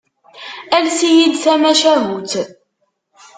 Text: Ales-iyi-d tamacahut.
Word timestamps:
Ales-iyi-d 0.75 1.35
tamacahut. 1.43 2.31